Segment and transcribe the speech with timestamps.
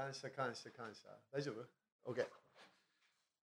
[0.00, 1.08] 感謝、感謝、感謝。
[1.30, 2.26] 大丈夫 ?OK。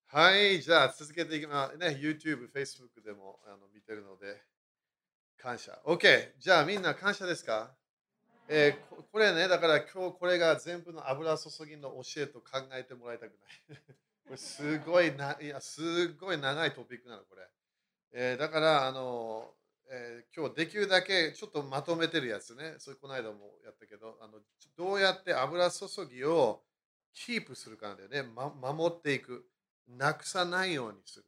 [0.07, 1.77] はい、じゃあ続けていきます。
[1.77, 4.41] ね、YouTube、Facebook でもあの見てるので、
[5.37, 5.79] 感謝。
[5.85, 6.31] OK。
[6.39, 7.75] じゃあみんな感謝ですか？
[8.47, 13.33] えーこれね、だから今日これが全部の油注ぎの教えと考えてもらいたく
[13.69, 13.79] ない。
[14.25, 17.47] これすごいな、いや、すごい長いトピックなの、これ。
[18.13, 19.53] えーだから、あの、
[19.89, 22.75] えー今日できるだけちょっとまとめてるやつね。
[22.79, 24.39] それこの間もやったけど、あの
[24.77, 26.61] どうやって油注ぎを
[27.13, 28.23] キープするかなんだよね。
[28.23, 29.45] ま、守っていく。
[29.87, 31.25] なくさないようにする。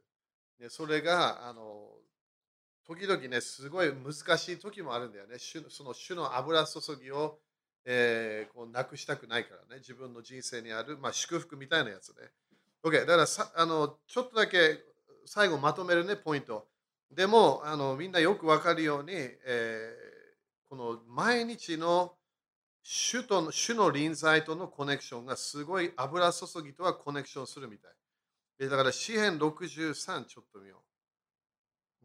[0.59, 1.87] でそれが、あの、
[2.85, 5.37] 時々ね、すごい難しい時もあるんだよね。
[5.69, 7.39] その主の油注ぎを、
[7.85, 9.79] えーこうなくしたくないからね。
[9.79, 12.15] 自分の人生にある、まあ、祝福みたいなやつね。
[12.83, 12.99] OK。
[12.99, 14.83] だからさあの、ちょっとだけ
[15.25, 16.67] 最後まとめるね、ポイント。
[17.11, 20.09] でもあの、みんなよくわかるように、えー
[20.69, 22.13] この毎日の
[22.83, 28.69] 主との主の臨在とのコネクションがすごい油注ぎとはコネクションするみたい。
[28.69, 30.83] だから、詩編63ちょっと見よ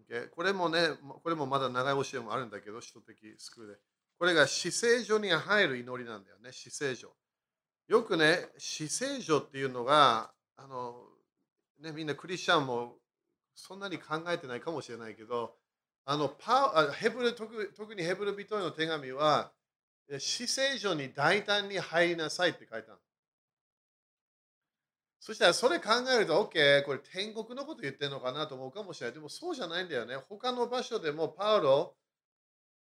[0.09, 0.13] う。
[0.13, 0.89] OK これもね、
[1.23, 3.79] これもまだ長い教えもあるんだけど、使徒的スクールで。
[4.19, 7.15] これが死聖所に入る祈りなんだよね、死聖所。
[7.89, 10.95] よくね、死聖所っていうのが、あの、
[11.81, 12.97] ね、みんなクリスチャンも
[13.55, 15.55] そんなに考えてないかもしれないけど、
[16.05, 19.53] あのパあヘブル特特にヘブル人への手紙は、
[20.19, 23.01] 死聖所に大胆に入りなさいって書いてある。
[25.21, 29.15] そしたらそれ考えると、OK、これ天国のこと言ってるのかなと思うかもしれない。
[29.15, 30.17] でもそうじゃないんだよね。
[30.17, 31.97] 他の場所でもパウロ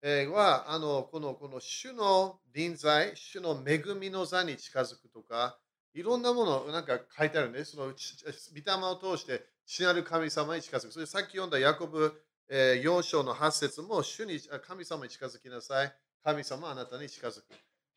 [0.02, 5.58] は、あのこのこの主の臨在、主の恵みの座に近づくとか、
[5.92, 7.64] いろんなものなんか書いてあるね。
[7.66, 10.92] その御霊を通して死なる神様に近づく。
[10.92, 12.12] それさっき読んだヤコブ、
[12.48, 15.94] え4章の8節も主に神様に近づきなさい。
[16.24, 17.44] 神様あなたに近づく。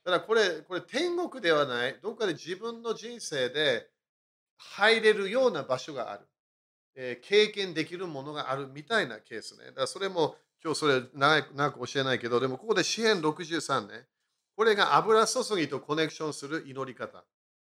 [0.06, 1.98] ただこれ、これ天国ではない。
[2.00, 3.88] どっかで自分の人生で
[4.56, 6.28] 入れるような場所がある。
[6.94, 9.66] えー経験できるものがあるみたいなケースね。
[9.66, 14.06] だからそれも今日それ長く長く教えないけど、でもここで支援63ね。
[14.56, 17.24] これが油注ぎとコネクションする祈り方。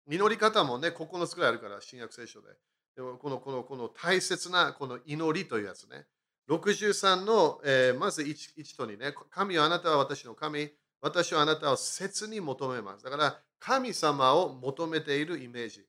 [0.06, 2.48] 祈り方もね、9つくらいあるから、新約聖書で。
[2.96, 6.06] このこのこの大切なこの祈りというやつね。
[6.48, 9.14] 63の、えーまず 1, 1と2ね。
[9.30, 10.70] 神はあなたは私の神、
[11.00, 13.04] 私はあなたを切に求めます。
[13.04, 15.84] だから神様を求めているイメージ。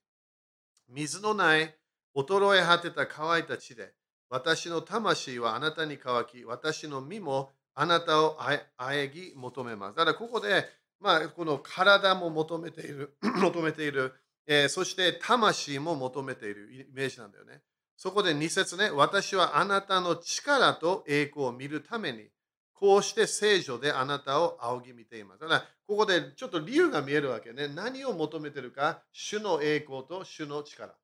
[0.88, 1.74] 水のない
[2.14, 3.92] 衰え果てた乾いた地で、
[4.28, 9.96] 私の魂はあなたに乾き、私の身もあなたをあえぎ求めます。
[9.96, 10.66] だからここで、
[11.00, 14.12] まあ、この体も求めている、 求めている、
[14.50, 17.60] えーそして魂も求めているイメージなんだよね。
[17.98, 22.28] そこで2節ね、私はあなたの力と栄光を見るために、
[22.72, 25.40] こうして聖女であなたを仰ぎ見ています。
[25.40, 27.68] だから、ここでちょっと理由が見えるわけね。
[27.68, 30.94] 何を求めてるか、主の栄光と主の力。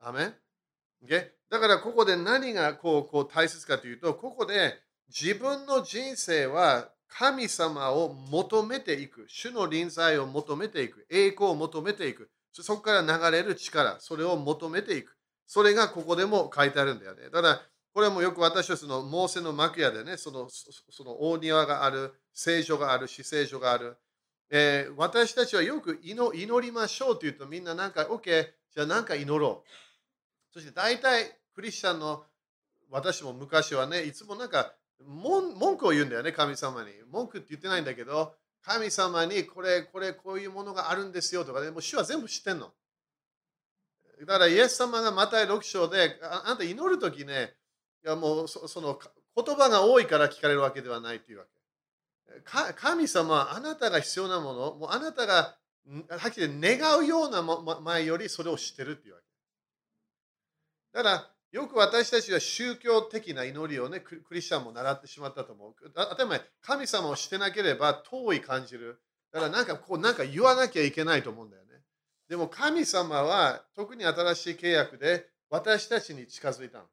[0.00, 0.34] アメン
[1.06, 1.30] ？Okay？
[1.48, 4.74] だからここで何がこうこう大切かというと、ここで
[5.08, 15.16] 自分の人生は神様を求めていく、主の臨在を求めていく、栄光を求めていく、そこから流れる力、それを求めていく。
[15.46, 17.28] それがここでも書いてあるんだよね。
[17.30, 17.60] ただ、
[17.92, 23.96] これもよく私はそのモーセの幕屋でね、そのその大庭がある、聖書がある、死聖書がある。
[24.50, 29.68] えー私たちはよく祈祈りましょうというとみんななんか OK じゃあなんか祈ろう。
[30.52, 32.24] そして大体クリスチャンの
[32.90, 34.72] 私も昔はねいつもなんか
[35.06, 36.90] 文文句を言うんだよね神様に。
[37.10, 41.70] 文句って言ってないんだけど神様にこれこれこういうものがあるんですよとかね。
[41.70, 42.72] もう主は全部知ってんの。
[44.20, 47.54] だからイエス様がまた6章でああなた祈るときね
[48.04, 48.98] いやもうそその
[49.34, 51.50] 言葉が多いから聞かれるわけではないというわけ。
[52.76, 55.56] 神様はあなたが必要なもの、もうあなたが
[56.08, 59.26] はっきり願うような前よりそれを知ってるっていうわけ。
[60.92, 65.74] だから、よく私たちは宗教的な祈りをね、クリスチャンも習ってしまったと思う。
[65.94, 69.00] 当たり前、神様をしてなければ遠い感じる。
[69.32, 71.70] だからなんかこう、なんか言わなきゃいけないと思うんだよね。
[72.28, 76.84] でも神様は特に新しい契約で私たちに近づいたの。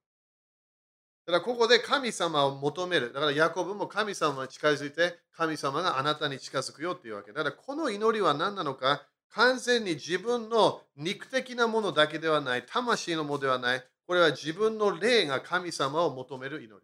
[1.27, 3.13] だからここで神様を求める。
[3.13, 7.31] だからヤコブも神様に近づいて、神様があなたに近づくよっていうわけ。
[7.31, 16.81] だからこの祈りは何なのか、完全に自分の肉的なものだけではない、魂のものではない、これは自分の霊が神様を求める祈り。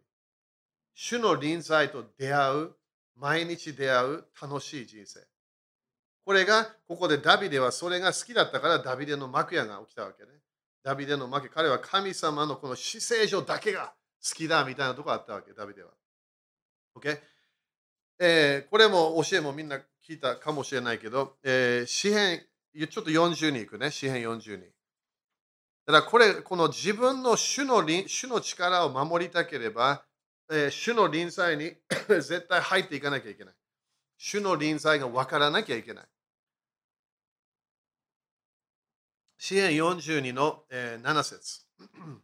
[0.94, 2.76] 主の臨在と出会う、
[3.16, 5.20] 毎日出会う楽しい人生。
[6.24, 10.28] これが、ここでダビデはそれが好きだったからダビデの幕屋が起きたわけね。
[10.82, 15.90] ダビデの幕屋、彼は神様のこの死聖所だけが好きだみたいなところあったわけ、ダビデは。
[16.96, 17.18] OK?
[18.20, 22.42] えーこれも教えもみんな聞いたかもしれないけど、えー詩編
[22.74, 24.73] ちょっと40に行くね、詩篇40に。
[25.86, 30.02] だからこれ、この自分の主の主の力を守りたければ、
[30.50, 31.74] えー、主の臨在に
[32.08, 33.54] 絶対入っていかなきゃいけない。
[34.16, 36.04] 主の臨在が分からなきゃいけない。
[39.36, 41.66] 支援42の、えー、7節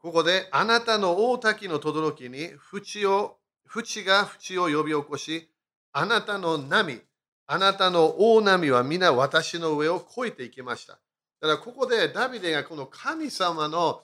[0.00, 5.48] ここで、あなたの大滝の轟に、淵を、淵が淵を呼び起こし、
[5.92, 7.00] あなたの波、
[7.46, 10.98] あなたの大波は皆私の上を越えていきました。
[11.40, 14.02] だからここでダビデがこの神様の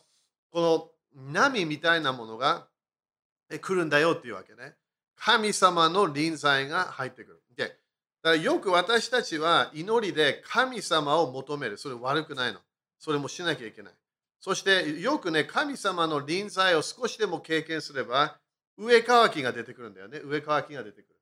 [0.50, 2.69] この波みたいなものが
[3.60, 4.75] 来るんだよっていうわけね。
[5.16, 7.42] 神様の臨在が入ってくる。
[7.56, 7.78] で
[8.22, 11.76] だからよく私たちは祈りで神様を求める。
[11.76, 12.60] それ悪くないの。
[12.98, 13.92] それもしなきゃいけない。
[14.40, 18.38] そしてよくね、神様の臨在を少しでも経験すれば、
[18.76, 20.20] 上乾きが出てくるんだよね。
[20.22, 21.14] 上乾きが出てくる。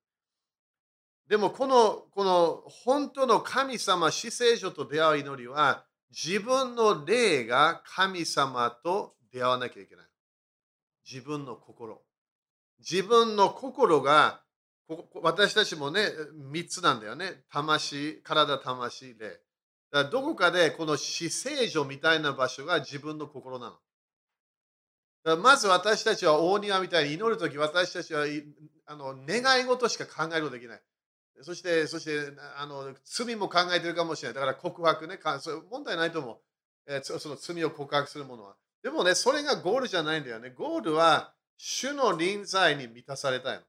[1.28, 10.06] でもこの、この本当の神様、死聖所と出会う祈りは、自分の霊が神様と出会わなきゃいけない。
[11.10, 12.02] 自分の心。
[12.78, 14.42] 自分の心が、
[15.22, 16.08] 私たちもね、
[16.52, 17.44] 3つなんだよね。
[17.50, 19.40] 魂、体、魂、霊。
[19.90, 23.72] だからどこかでこの死聖所みたいな場所が自分の心な
[25.24, 25.36] の。
[25.38, 28.26] まず私たちは大庭みたいに祈るとき私たちは
[28.86, 30.82] あの願い事しか考えることできない。
[31.40, 34.34] そして、そしてあの罪も考えてるかもしれない。
[34.34, 35.19] だから告白ね、
[35.70, 36.38] 問題ないと思う、
[36.87, 38.56] えー、その罪を告白するものは。
[38.82, 40.50] でもね、それがゴールじゃないんだよね。
[40.50, 43.62] ゴールは主の臨在に満たされたいの。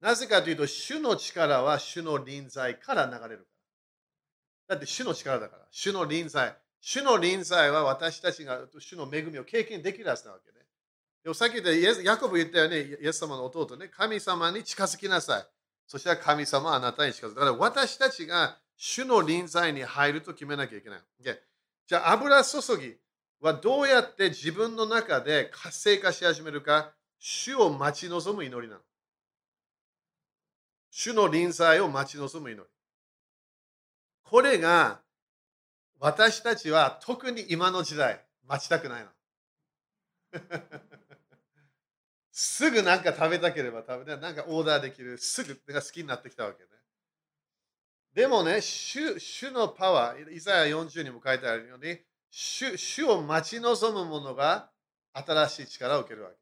[0.00, 3.44] なぜかというと、主の力は主の臨在から流れるか
[4.68, 4.74] ら。
[4.74, 5.66] だって主の力だから。
[5.70, 6.56] 主の臨在。
[6.80, 10.58] 主の臨在は私たちが主の恵みを経験できるはずなわけね。
[11.24, 15.57] でもさっきでヤコブ言ったよね、イエス様の弟ね、神様に近づきなさい。
[15.88, 17.40] そしたら神様はあなたに近づく。
[17.40, 21.00] だから私たちが主の臨在に入ると決めなきゃいけない。
[21.86, 22.94] じゃあ油注ぎ
[23.40, 28.82] はどうやって自分の中で活性化し始めるか、主を待ち望む祈りなの。
[30.90, 32.68] 主の臨在を待ち望む祈り。
[34.22, 35.00] これが
[35.98, 39.08] 私たちは特に今の時代待ちたくないの。
[42.40, 45.18] すぐなんか食べたければ食べて、なんかオーダーできる。
[45.18, 46.68] すぐが好きになってきたわけね。
[48.14, 51.98] でもね、主主のパワー、イザヤ40にも書いてあるように、
[52.30, 54.70] 主主を待ち望む者が
[55.14, 56.36] 新しい力を受けるわけ。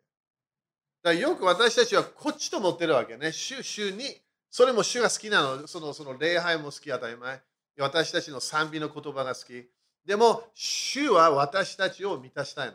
[1.02, 3.32] だからよく私たちはこっちと思ってるわけね。
[3.32, 4.20] 主主に、
[4.50, 5.66] それも主が好きなの。
[5.66, 7.40] そのその礼拝も好き当たり前。
[7.78, 9.66] 私たちの賛美の言葉が好き。
[10.04, 12.74] でも、主は私たちを満たしたいの。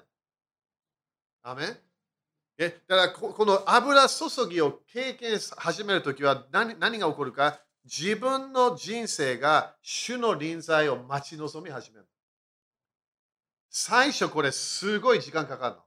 [1.43, 1.90] アメン？
[2.69, 7.59] だからこの油注ぎを経験始めるときは何何が起こるか？
[7.85, 12.05] 自分の人生が主の臨在を待ち望み始める。
[13.69, 15.81] 最初これすごい時間かかるの。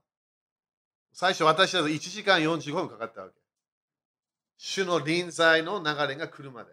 [1.13, 3.35] 最初私だと1時間45分かかったわけ。
[4.57, 6.71] 主の臨在の流れが来るまで。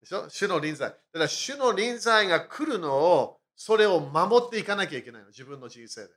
[0.00, 0.28] でしょ？
[0.28, 0.88] 主の臨在。
[0.88, 5.28] だから主の臨在が来るのを、それを守っていかなきゃいけないの。
[5.28, 6.08] 自分の人生で。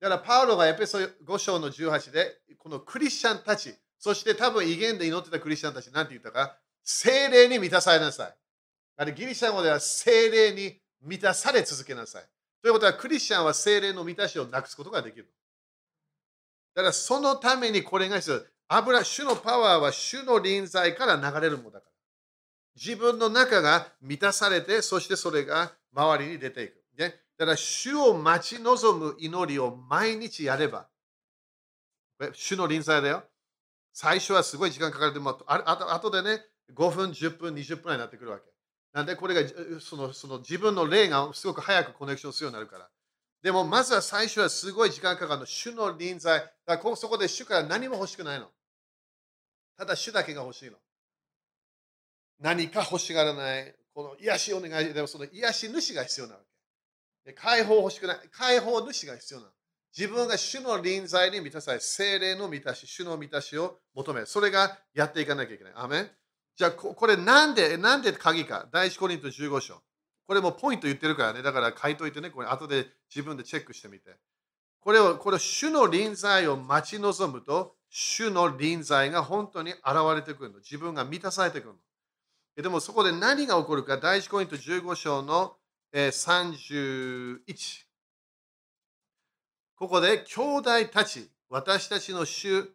[0.00, 8.34] だからパウロがエペソ5章の18で、このクリスチャンたち、そして多分威厳で祈ってたクリスチャンたち、なんて言ったか、精霊に満たされなさい。
[8.96, 12.22] あれギリシャ語では精霊に満たされ続けなさい。
[12.62, 15.28] ということは、クリスチャンは精霊の満たしをなくすことができる。
[16.74, 18.40] だからそのためにこれが必要。
[18.68, 21.92] 油、主のパワーは主の臨在から流れるものだから。
[22.76, 26.74] 自分の中が満たされて、そしてそれが周りに出ていく。
[26.96, 30.88] ね、だから主を待ち望む祈りを毎日やれば、
[32.32, 33.22] 主の臨在だよ。
[33.92, 38.44] 最初はすごい時間かかるでも、あああとでね、5分、10分、20分になってくるわけ。
[38.92, 39.48] なんでこれが
[39.80, 42.88] そのその自分の霊がすごく早くコネクションするようになるから。
[43.42, 45.46] でもまずは最初はすごい時間かかるの。
[45.46, 46.40] 主の臨在。
[46.66, 48.48] だからそこで主から何も欲しくないの。
[49.76, 50.76] ただ主だけが欲しいの。
[52.40, 53.74] 何か欲しがらない。
[53.94, 56.57] この癒しお願いでもその癒し主が必要なわけ。
[57.32, 58.18] 解放欲しくない。
[58.30, 59.52] 解放主が必要なの。
[59.96, 64.26] 自分が主の臨在に満たされ、精霊の満たし、主の満たしを求める。
[64.26, 65.72] それがやっていかなきゃいけない。
[65.76, 66.10] アメン
[66.56, 69.80] じゃあ、これなんで、なんで鍵か第一コリント15章。
[70.26, 71.42] これもポイント言ってるからね。
[71.42, 72.30] だから書いといてね。
[72.30, 74.16] これ後で自分でチェックしてみて。
[74.80, 79.80] これを、これ、主の臨在を待ち望むと、主の臨在が本当に現
[80.14, 80.58] れてくるの。
[80.58, 82.62] 自分が満たされてくるの。
[82.62, 85.56] でもそこで何が起こるか、第一コリント15章の
[85.92, 87.86] 31。
[89.76, 92.68] ここで、兄弟たち、私たちの主、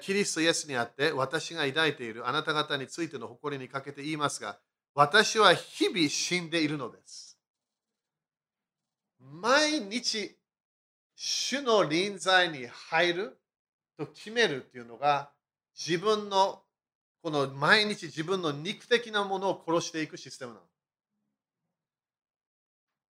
[0.00, 4.58] キリストイエスにあって私が抱いているあなた方についての誇りにかけて言いますが、
[4.94, 7.38] 私は日々死んでいるのです。
[9.20, 10.38] 毎日、
[11.14, 13.38] 主の臨在に入る
[13.98, 15.30] と決めるっていうのが、
[15.78, 16.62] 自分の、
[17.22, 20.65] この毎日自分の肉的なものを殺していくシステムなの。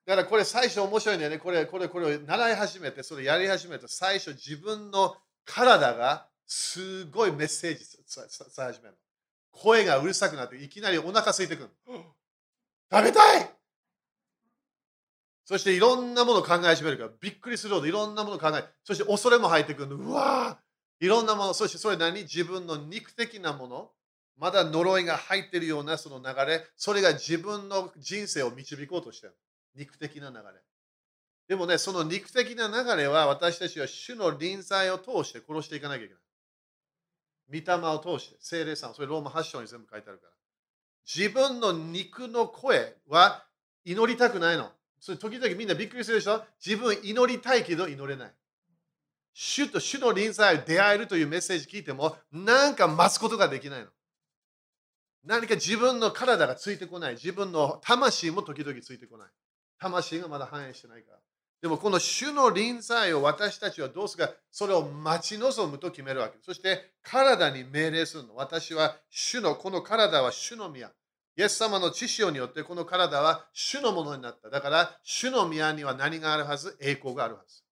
[0.06, 1.38] だからこれ最初面白いんだよね。
[1.38, 8.94] これ、これ、これを習い始めて、それやり始めて、最初自分の体がすごいメッセージささ始める。
[9.50, 11.70] 声がうるさくなって、いきなりお腹空いてくる。
[12.88, 13.50] 食べたい
[15.44, 19.96] そしていろんなものを考え始めるから、びっくりするほどいろんなものを考え、そして恐れも入ってくる。
[19.96, 23.90] うわーいろんなもの、そしてそれ何自分の肉的なもの、
[24.38, 29.36] まだ呪いが入っているようなその流れ、それが自分の人生を導こうとしてる。
[29.76, 30.42] 肉的な流れ。
[31.48, 37.62] でもね、その肉的な流れは私たちは主の臨在を通して殺していかなきゃいけない。
[37.62, 40.32] 御霊を通して、聖霊さん、それローマ8章に全部書いてあるから。
[41.06, 43.44] 自分の肉の声は
[43.84, 44.72] 祈りたくないの。
[44.98, 46.42] それ時々みんなびっくりするでしょ？
[46.64, 48.32] 自分祈りたいけど祈れない。
[49.32, 53.86] 主と主の臨在を出会えるというメッセージ聞いても、なんか待つことができないの。
[55.24, 57.12] 何か自分の体がついてこない。
[57.12, 59.28] 自分の魂も時々ついてこない。
[59.78, 61.18] 魂がまだ反映してないから。
[61.62, 66.38] でもこの主の臨在を私たちはどうするか、それを待ち望むと決めるわけ。
[66.42, 68.36] そして体に命令するの。
[68.36, 70.92] 私は主の、この体は主の宮。
[71.38, 74.48] イエス様の知識によってこの体は主のものになった。
[74.48, 76.76] だから主の宮には何があるはず？
[76.80, 77.62] 栄光があるはず。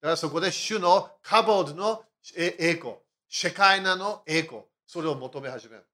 [0.00, 2.02] だからそこで主のカボードの
[2.36, 2.94] 栄光、
[3.28, 5.84] 世界なの栄光、それを求め始める。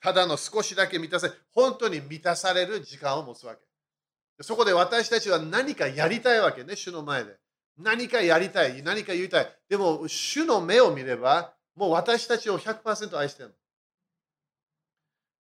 [0.00, 3.60] ただの少しだけ満たせ、本当に満たされる時間を持つわけ。
[4.40, 7.36] そこで私たちは何かやりたいわけね、主の前で。
[7.78, 9.52] 何かやりたい、何か言いたい。
[9.68, 13.54] でも、主の目を見れば、もう私たちを100%愛してるの。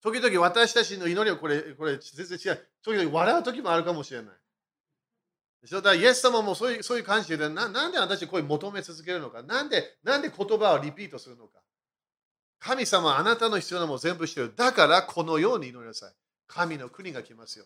[0.02, 2.68] 時々私たちの祈りをこれ、これ全然違う。
[2.84, 4.36] 時々笑う時もあるかもしれない。
[5.62, 5.78] でしょ？
[5.78, 11.60] だからイエス様もそういうそういう感じでな、なんで私こういう求め続けるのかなんで、なんで言葉をリピートするのか
[12.60, 14.54] 神様あなたの必要なものを全部してる。
[14.56, 16.14] だからこのように祈りなさい。
[16.48, 17.66] 神の国が来ますよ。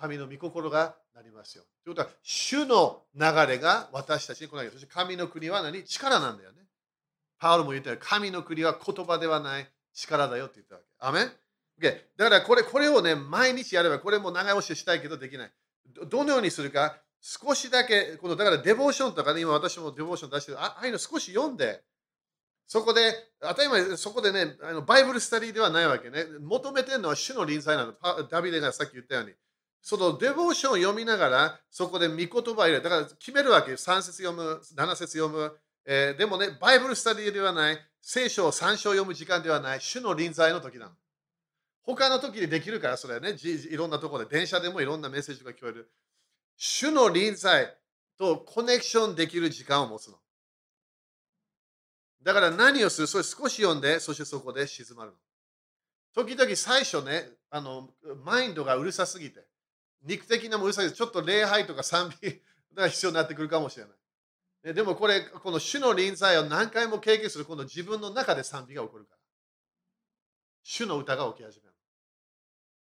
[0.00, 1.64] 神の御心がなりますよ。
[1.84, 4.70] ということは、主の流れが私たちに来ない。
[4.70, 5.84] そして神の国は何？
[5.84, 6.58] 力なんだよね。
[7.38, 10.86] パウロも言ったよ、神の国は言葉ではない力だよって言ったわけ。
[10.98, 11.32] アメン
[11.80, 15.52] ?Okay、だからこれこれをね、毎日やれば、これも長押ししたいけどできない。
[16.08, 21.82] どのようにするか、少しだけ、このだからデボーションとかね、今私もデボーション出してる、ああいうの少し読んで、
[22.66, 26.24] そこで、当たり前、そこでね、あのバイブルスタディではないわけね。
[26.40, 27.94] 求めてるのは主の臨在なの。
[28.30, 29.32] ダビデがさっき言ったように。
[29.82, 32.82] そのデボーションを読みながら、そこで御言葉を入れる。
[32.82, 33.72] だから決めるわけ。
[33.72, 35.58] 3節読む、7節読む。
[35.86, 40.92] えーでもね、バイブルスタディではない、聖書を3章読む時間ではない、主の臨在の時なの。
[41.82, 45.90] 他の時にできるから、それはね、いろんなところで、電車でもいろんなメッセージが聞こえる。
[46.56, 47.74] 主の臨在
[48.18, 50.18] とコネクションできる時間を持つの。
[52.22, 53.06] だから何をする？
[53.06, 55.16] それ少し読んで、そしてそこで静まるの。
[56.12, 57.88] 時々最初ね、あの
[58.24, 59.40] マインドがうるさすぎて、
[60.02, 62.40] 肉的なもうさちょっと礼拝とか賛美
[62.74, 63.92] が必要になってくるかもしれない。
[64.64, 69.18] ねでもこれ、この主の臨在を何回も経験する、この自分の中で賛美が起こるから。
[70.62, 71.74] 主の歌が起き始める。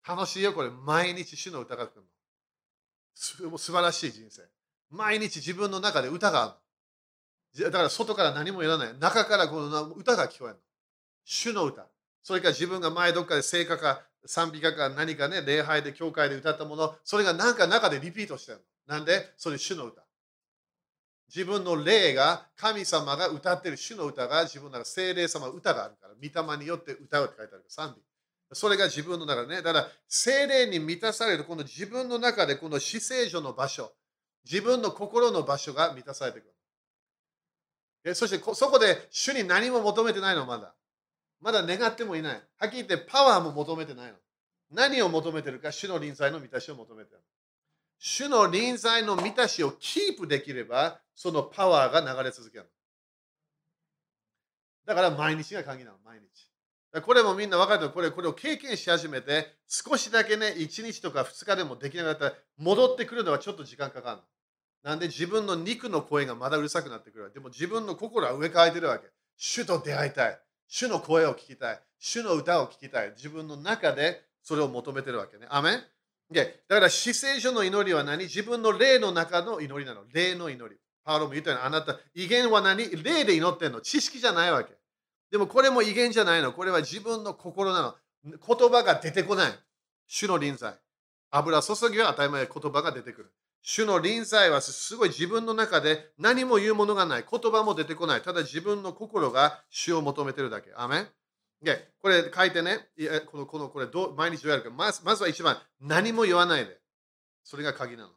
[0.07, 0.71] 楽しいよ、これ。
[0.71, 2.09] 毎日主の歌が来るの。
[3.15, 4.43] す素晴らしい人生。
[4.91, 6.59] 毎日自分の中で歌があ
[7.57, 7.65] る。
[7.65, 8.99] だから外から何もいらない。
[8.99, 10.61] 中からこの歌が聞こえるの。
[11.25, 11.87] 主の歌。
[12.23, 18.97] それから自分が前どっかで聖歌か賛美歌か何かね、礼拝で教会で歌ったもの、それがなんか中でリピートしてるの。
[18.97, 19.33] なんで？
[19.37, 20.03] それ主の歌。
[21.35, 28.03] 自分の霊が、神様が歌ってる主の歌が自分の中聖霊様の歌があるから、御霊によって歌うって書いてあるから、賛美。
[28.53, 29.63] それが自分の中でね。
[29.63, 33.93] だから、聖霊に満たされる、この自分の中で、この死聖所の場所、
[34.45, 36.51] 自分の心の場所が満たされてく
[38.05, 38.15] る。
[38.17, 40.75] そしてこ、そこで主に何も求めてないの、まだ。
[41.41, 42.43] まだ願ってもいない。
[42.59, 44.15] はっきり言って、パワーも求めてないの。
[44.71, 47.21] 何を求めてるか、主の臨在の満たしを求めてる。
[47.99, 52.71] 主の臨在の満たしをキープできれば、そのパワーが流れ続ける。
[54.87, 56.51] だから毎日が鍵なの、毎日。
[57.05, 64.23] これもみんな分かるとこれこれを経験し始めて、少しだけね、1日とか2日でもできなかったら、戻ってくるのはちょっと時間かかるの。
[64.83, 67.31] なんで自分の肉の声がまだうるさくなってくるわ。
[67.31, 69.07] でも自分の心は植え替えてるわけ。
[69.37, 70.41] 主と出会いたい。
[70.71, 71.81] 主の声を聞きたい。
[71.99, 73.11] 主の歌を聞きたい。
[73.17, 75.47] 自分の中でそれを求めてるわけね。
[75.51, 75.83] アメン
[76.31, 78.23] で、だから、死聖所の祈りは何？
[78.23, 80.03] 自分の霊の中の祈りなの。
[80.13, 80.81] 霊の祈り。
[81.05, 82.89] パウロも言ったように、あなた、威厳は何？
[83.03, 84.73] 霊で祈ってんの知識じゃないわけ。
[85.33, 86.53] でもこれも威厳じゃないの。
[86.53, 87.95] これは自分の心なの。
[88.25, 89.53] 言葉が出てこない。
[90.07, 90.75] 主の臨在。
[91.33, 93.33] 油注ぎは当たり前言葉が出てくる。
[93.63, 97.25] 主の臨在はすごい自分の中で何も言うものがない。
[97.31, 98.23] 言葉も出てこない。
[98.23, 100.71] ただ自分の心が主を求めてるだけ。
[100.75, 101.09] アメン
[101.63, 102.89] でこれ書いてね、
[103.31, 106.79] このこのこれど毎日言われるかまずまずは一番何も言わないで。
[107.45, 108.11] それが鍵なの。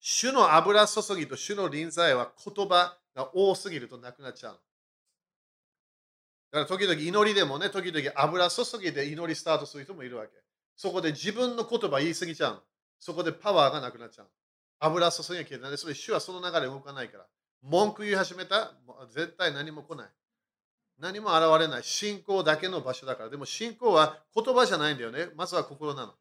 [0.00, 4.60] 主の油注ぎと主の臨在は言葉が多すぎるとなくなっちゃう。
[6.52, 10.30] だから時々祈りでもね、時々油注ぎで祈りスタートする人もいるわけ。
[10.76, 12.62] そこで自分の言葉言い過ぎちゃう。
[12.98, 14.28] そこでパワーがなくなっちゃう。
[14.80, 15.76] 油注ぎが消えた。
[15.76, 17.26] それ主はその流れ動かないから。
[17.62, 18.72] 文句言い始めた
[19.12, 20.08] 絶対何も来ない。
[20.98, 21.82] 何も現れない。
[21.84, 23.30] 信仰だけの場所だから。
[23.30, 25.28] でも信仰は言葉じゃないんだよね。
[25.36, 26.14] まずは心なの。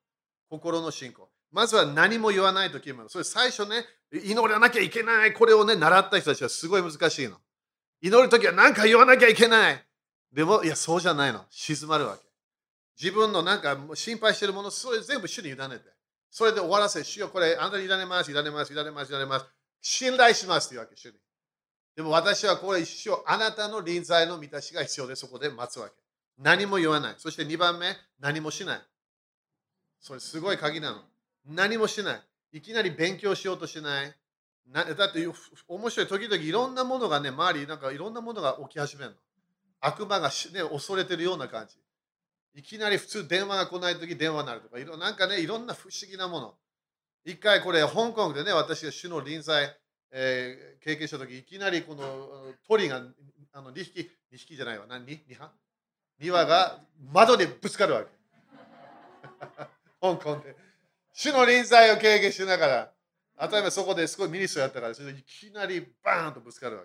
[0.49, 1.29] 心の信仰。
[1.51, 3.09] まずは何も言わないと決める。
[3.09, 5.33] それ最初ね、祈らなきゃいけない。
[5.33, 7.37] これをね、習った人たちはすごい難しいの。
[8.01, 9.83] 祈るときは何か言わなきゃいけない。
[10.31, 11.45] でも、いや、そうじゃないの。
[11.49, 12.23] 静まるわけ。
[13.01, 15.96] 自分のなんか心配してるもの、それ全部主に委ねて。
[16.29, 19.45] それで終わらせ、主よこれ、あなたに委ねます、委ねます、委ねます、委ねます。
[19.81, 21.15] 信頼しますというわけ、主に。
[21.95, 25.95] でも私はこれ一生、あなたの臨在の満たしが必要で、そこで待つわけ。
[26.37, 27.15] 何も言わない。
[27.17, 28.81] そして2番目、何もしない。
[29.99, 31.01] それすごい鍵なの。
[31.45, 32.21] 何もしない。
[32.57, 34.15] いきなり勉強しようとしない。
[34.67, 35.27] なだって
[35.67, 39.15] 面白い、時々いろんなものがね、周り、なんかいろんなものが起き始めるの。
[39.79, 41.77] 悪魔が、ね、恐れてるような感じ。
[42.57, 46.55] いきなり普通電話が来ないとき電話になるとか、いろなんかね、いろんな不思議なもの。
[47.23, 49.77] 一回これ、香港でね、私が主の臨在、
[50.11, 53.03] えー、経験したとき、いきなりこの鳥が、
[53.53, 55.51] あの2匹、2匹じゃないわ、何 ?2 羽
[56.19, 56.79] ?2 羽が
[57.13, 58.07] 窓でぶつかるわけ。
[60.01, 60.55] 香港で。
[61.13, 62.91] 主の臨在を経験しながら、
[63.39, 66.83] 当たり前そこですごいミニストやったから、それいきなりバーンとぶつかるわ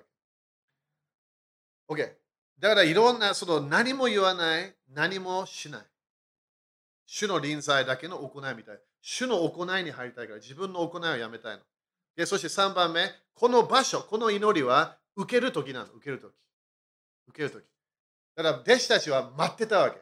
[1.89, 1.95] け。
[1.95, 2.22] OK。
[2.59, 5.83] だからいろんな、その何も言わない、何もしない。
[7.07, 8.79] 主の臨在だけの行いみたい。
[9.01, 11.63] 主の行いに入りたいから、自分の行いをやめたいの。
[12.17, 15.87] でそして3番目、この場所、この祈りは受けるときなの。
[15.87, 16.33] 受けるとき。
[17.29, 17.65] 受けるとき。
[18.37, 19.99] だから弟子たちは待ってたわけ。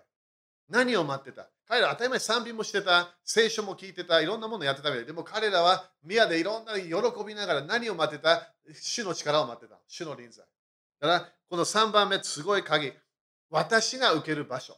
[0.69, 1.49] 何を待ってた？
[1.67, 6.91] 彼ら当たり前賛美もしてた、聖書も聞いてた、いろんなものやってたわけでも彼らは宮でいろんな喜
[7.25, 8.53] びながら何を待ってた？
[8.75, 9.79] 主の力を待ってた。
[9.89, 10.45] 主の臨在。
[11.01, 12.93] だからこの3番目、すごい鍵。
[13.51, 14.77] 私が受ける場所。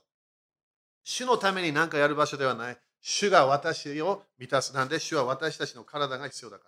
[1.04, 2.78] 主のために何かやる場所ではない。
[3.02, 4.74] 主が私を満たす。
[4.74, 6.64] なんで主は私たちの体が必要だか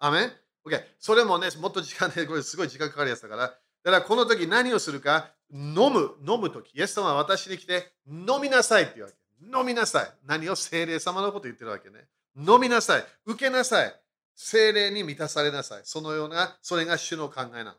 [0.00, 0.08] ら。
[0.08, 0.32] アメン
[0.66, 0.82] ?OK。
[0.98, 3.42] それもね、もっと時間で、これすごい時間かかるやつだから。
[3.42, 6.76] だからこの時何をするか、飲む、飲む時。
[6.76, 9.16] イエス様は私に来て、飲みなさいって言うわけ。
[9.58, 10.10] 飲みなさい。
[10.26, 12.08] 何を精霊様のこと言ってるわけね。
[12.36, 13.04] 飲みなさい。
[13.24, 13.94] 受けなさい。
[14.34, 15.82] 精霊に満たされなさい。
[15.84, 17.74] そのような、それが主の考えなの。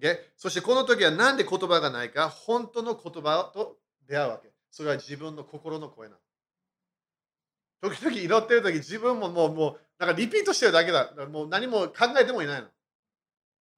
[0.00, 0.18] Okay?
[0.36, 3.78] そしてこの時は何で言葉がないか、本当の言葉と
[4.08, 4.50] 出会うわけ。
[4.70, 6.20] それは自分の心の声なの。
[7.90, 11.12] 時々祈ってる時、自分ももう、もう、なんかリピートしてるだけだ。
[11.30, 12.68] もう何も考えてもいないの。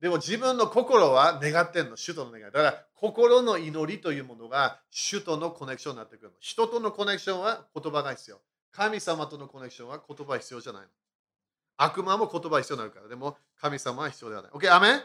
[0.00, 2.44] でも自分の心は願ってんの、主との願い。
[2.44, 6.35] だから心の祈りというものが主とのコネクションになってくるの。
[6.40, 8.40] 人とのコネクションは言葉が必要。
[8.72, 10.88] 神様とのコネクションは言葉必要じゃないの。
[11.79, 13.09] 悪魔も言葉必要になるから。
[13.09, 14.52] でも神様は必要ではない。
[14.52, 15.02] OK、アメン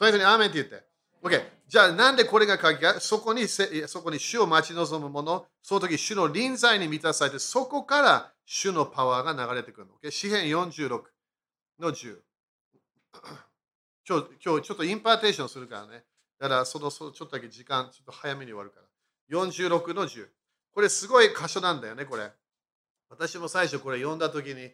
[0.00, 0.82] とりあえずにアーメンって言って。
[1.22, 1.42] OK。
[1.68, 2.98] じゃあなんでこれが鍵か？
[3.00, 3.66] そこにそ
[4.02, 9.92] こに主を待ち望むもの、その時主の臨在に満たされて、そこから主のパワーが流れてくるの。
[10.02, 10.10] OK。
[10.10, 11.02] 詩篇46
[11.80, 12.16] の10。
[14.08, 16.04] 今日、今日ちょっと impartation するからね。
[16.38, 19.38] だからその、そのちょっとだけ時間、ちょっと早めに終わるから。
[19.38, 20.28] 46の10。
[20.72, 22.32] これすごい箇所なんだよね、これ。
[23.10, 24.70] 私も最初これ読んだときに、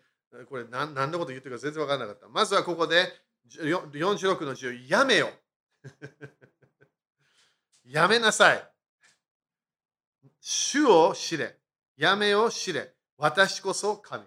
[0.49, 2.29] これ何何のこと言ってるか全然分からなかった。
[2.29, 3.13] まずはここで
[3.51, 5.31] 46の10、やめよ。
[7.85, 8.73] やめなさい。
[10.41, 11.59] 主を知れ。
[11.97, 12.95] やめを知れ。
[13.17, 14.25] 私こそ神。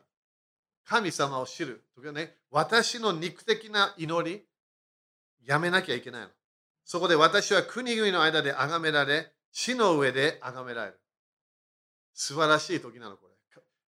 [0.85, 1.85] 神様を知る。
[2.13, 4.47] ね、私の肉的な祈り、
[5.45, 6.29] やめなきゃいけないの。
[6.83, 10.99] そこで私は国々の間で崇められ、地の上で崇められる。
[12.13, 13.33] 素晴らしい時なの、これ。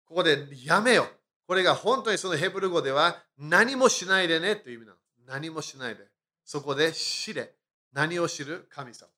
[0.05, 1.07] ここでやめよ。
[1.47, 4.97] これが本当にそのヘブル語では何もしないでねという意味なの。
[5.27, 6.01] 何もしないで。
[6.43, 7.53] そこで知れ。
[7.93, 9.09] 何を知る神様。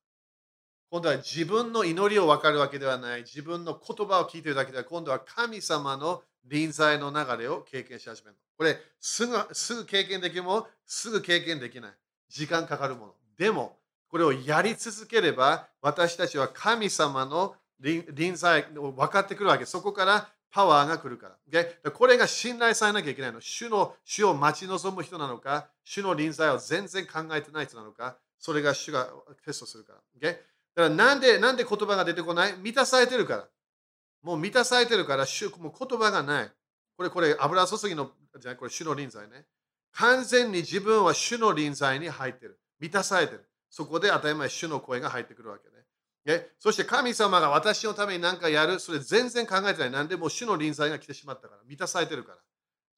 [0.90, 3.22] 今度は自分の祈りを分かるわけではない。
[3.22, 8.38] 自分の言葉を聞いているだけでは、今度は神様の臨在の流れを経験し始める。
[8.58, 11.92] これすぐ、すぐ経験できるもすぐ経験できない。
[12.30, 13.14] 時間かかるもの。
[13.38, 13.78] でも、
[14.10, 19.66] これをやり続ければ、私たちは神様の臨在を分かってくるわけ。
[19.66, 21.62] そこからパワーが来るから。
[21.86, 23.42] o これが信頼されなきゃいけないの。
[23.42, 29.08] 主の主を待ち望む人なのか、主の臨在を全然考えてない人なのか、それが主が
[29.46, 30.00] テストするから。
[30.20, 30.34] Okay?
[30.34, 30.44] だか
[30.76, 32.58] らなんで、なんで言葉が出てこない？
[32.58, 33.48] 満たされてるから。
[34.22, 36.52] もう満たされてるから、主もう言葉がない。
[36.98, 39.46] これ、これ、油注ぎの、じゃこれ、主の臨在ね。
[39.94, 42.60] 完全に自分は主の臨在に入ってる。
[42.80, 43.46] 満たされてる。
[43.70, 46.36] そこで当たり前、主の声が入ってくるわけね。
[46.38, 49.92] ねそして神様が私のために何かやる、それ全然考えてない。
[49.92, 51.62] なんでもう主の臨在が来てしまったから。
[51.68, 52.38] 満たされてるから。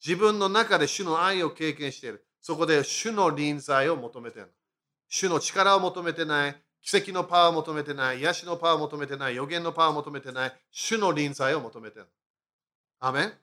[0.04, 2.26] 自分の中で主の愛を経験している。
[2.42, 4.52] そこで主の臨在を求めてる。
[5.10, 6.56] 主の力を求めてない。
[6.82, 8.20] 奇跡のパワーを求めてない。
[8.20, 9.36] 癒しのパワーを求めてない。
[9.36, 10.54] 予言のパワーを求めてない。
[10.72, 12.08] 主の臨在を求めてる。
[13.00, 13.34] アメン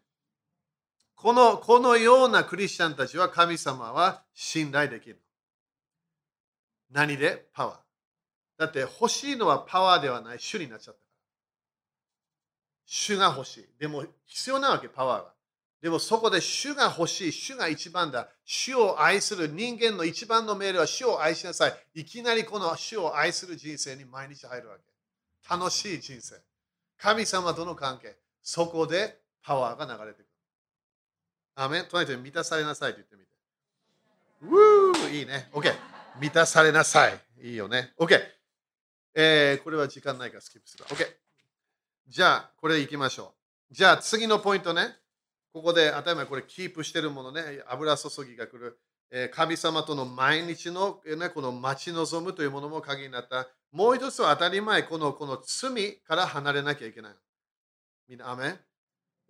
[1.14, 5.20] このこのようなクリスチャンたちは神様は信頼できる。
[6.90, 7.48] 何で？
[7.52, 7.76] パワー。
[8.58, 11.14] だって欲しいのはパワーではない主になっちゃったから。
[12.86, 13.68] 主が欲しい。
[13.78, 15.33] でも必要なわけ、パワーが。
[15.84, 18.26] でもそこで主が欲しい、主が一番だ。
[18.42, 21.74] 主を愛する人間の一番の命令は主を愛しなさい。
[22.00, 25.54] いきなりこの主を愛する人生に毎日入るわけ。
[25.54, 26.36] 楽しい人生。
[26.96, 28.16] 神様との関係。
[28.42, 30.26] そこでパワーが流れてくる。
[31.54, 33.28] アメンとにかく満たされなさいと言ってみて。
[34.40, 35.50] うーいいね。
[35.52, 35.70] OK。
[36.18, 37.20] 満たされなさい。
[37.42, 37.92] いいよね。
[37.98, 38.18] OK。
[39.12, 40.86] えー、これは時間ないからスキップする。
[40.86, 41.06] OK。
[42.08, 43.34] じゃあ、これいきましょ
[43.70, 43.74] う。
[43.74, 45.03] じゃあ、次のポイントね。
[45.54, 47.62] ここで、当たり前これキープしてるものね。
[47.68, 48.76] 油注ぎが来る。
[49.12, 53.46] え、神様との毎日の、ね、この待ち望むというものも鍵になった。
[53.70, 57.14] もう一つは当たり前、このこの罪から離れなきゃいけない。
[58.08, 58.58] みんな、アメ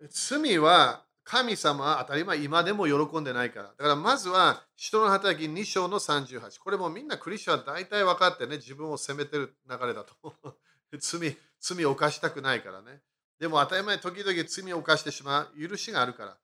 [0.09, 3.67] 罪は神様は当たり前今でも喜んでないから。
[3.67, 6.59] だからまずは人の働き2章の38。
[6.59, 10.15] これもみんなクリスチャンは大体分かってね、自分を責めてる流れだと。
[10.99, 13.03] 罪、罪を犯したくないからね。
[13.39, 16.37] でも当たり前、時々罪を犯してしまう許しがあるから。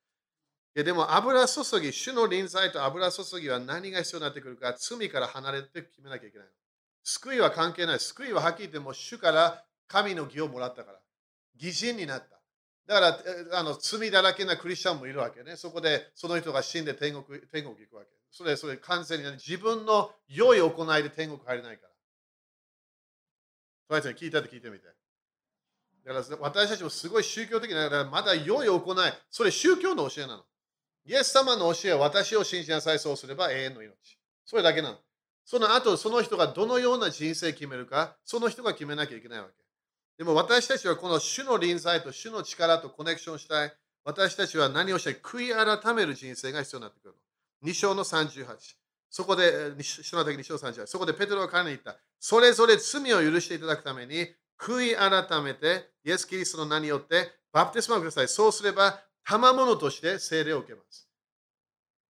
[0.73, 6.47] いやでも油注ぎ、主の臨在と油注ぎは何が必要になってくるか、罪から離れて決めなきゃいけない。
[7.04, 7.99] 救いは関係ない。
[7.99, 10.99] 救いははっきり言っても主から神の義をもらったから。
[11.60, 12.39] 義人になった。
[12.88, 15.56] だからあの罪だらけなクリスチャンもいるわけね。
[15.56, 18.10] そこでその人が死んで天国天国行くわけ。
[18.32, 21.89] それそれ完全に自分の良い行いで天国入れないから。
[21.89, 21.95] と
[23.91, 25.00] りあえず聞いたって聞いてみて。
[26.05, 30.43] だから私たちもすごい宗教的な、まだ良い行い、それ宗教の教えなの。
[31.05, 33.93] イエス様の教えは私を信じなさい、そうすれば永遠の命。
[34.45, 34.97] それだけなの。
[35.45, 39.53] その後、その人がどのような人生を決めるか、その人が決めなきゃいけないわけ。
[40.17, 43.73] でも私たちはこの主の臨在と主の力とコネクションしたい。
[44.03, 47.15] 私たちは何をしたい悔い改める人生が必要になってくる
[47.63, 48.45] 2章の38。
[49.09, 50.87] そこで、主の的2章38。
[50.87, 51.97] そこでペテロは彼に言った。
[52.19, 54.27] それぞれ罪を許していただくために、
[54.62, 58.28] 悔い改めて、イエス・キリストの名によってバプテスマをください。
[58.28, 61.08] そうすれば、賜物として聖霊を受けます。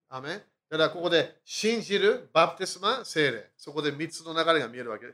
[0.09, 3.51] アメだからここで信じるバプテスマ、聖霊。
[3.55, 5.05] そこで3つの流れが見えるわけ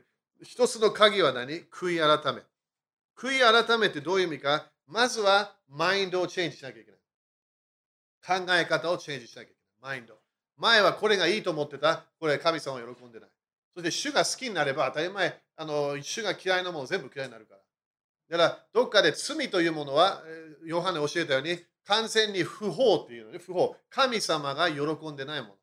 [0.42, 1.64] 一つの鍵は何？
[1.70, 2.40] 悔い改め。
[3.18, 8.46] 悔い改めてどういう意味か、まずはマインドをチェンジしなきゃいけない。
[8.46, 9.92] 考え方をチェンジしなきゃいけない。
[9.92, 10.14] マインド。
[10.58, 12.04] 前はこれがいいと思ってた。
[12.18, 13.30] これ神様は喜んでない。
[13.74, 17.60] そして主が好きになれば当たり前、あの主が嫌いなもの全部嫌いになるから。
[18.28, 20.22] だから、どっかで罪というものは、
[20.64, 23.76] ヨハネ教えたように、完全に不法っていうのね、不法。
[23.88, 25.54] 神様が喜んでないもの。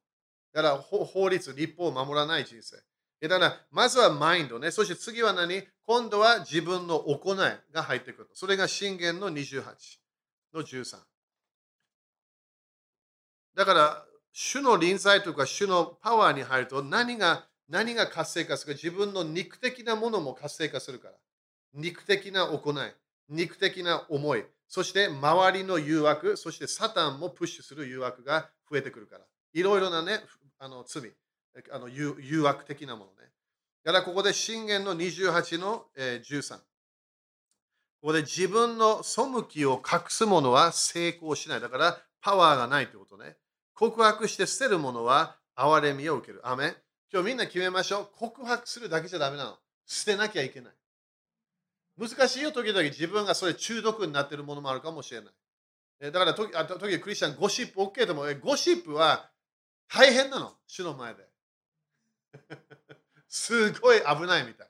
[0.54, 2.78] だから法律、立法を守らない人生。
[3.22, 4.72] だから、まずはマインドね。
[4.72, 5.64] そして次は何？
[5.86, 7.38] 今度は自分の行い
[7.74, 8.30] が入ってくる。
[8.34, 9.64] それが信玄の28
[10.54, 10.98] の13。
[13.56, 21.16] だから、主の臨在とか主のパワーに入ると何が何が活性化するか自分の肉的なものも活性化するから。
[21.74, 22.76] 肉的な行い、
[23.30, 29.26] 肉的な思い、そして周りの誘惑、そしてサタンもプッシュする誘惑が増えてくるから。
[29.54, 30.20] いろいろなね、
[30.60, 31.12] あの罪。
[31.72, 33.32] あの誘惑的なものね。
[33.84, 36.58] だからここで信玄の28のえ13。
[36.58, 36.64] こ
[38.04, 41.60] こで自分の背きを隠すものは成功しない。
[41.60, 43.36] だからパワーがないということね。
[43.74, 46.48] 告白して捨てるものは憐れみを受ける。
[46.48, 46.76] アメ
[47.14, 48.10] 今日みんな決めましょう。
[48.18, 49.58] 告白するだけじゃダメなの。
[49.86, 50.74] 捨てなきゃいけない。
[51.96, 56.12] 難しいよ、時々自分がそれ中毒になっているものもあるかもしれない。
[56.12, 59.30] だから時、時々クリスチャンゴシップ OK でも、ゴシップは
[59.88, 60.54] 大変なの。
[60.66, 61.30] 主の前で。
[63.30, 64.68] すごい危ないみたい。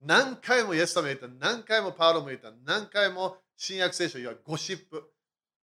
[0.00, 5.12] 何回もイエス様言った、何回もパウロも言った、何回も新約聖書言わゴシップ。